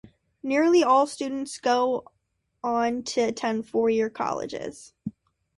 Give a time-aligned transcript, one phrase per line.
[0.41, 2.05] Nearly all students go
[2.63, 4.93] on to attend four-year colleges.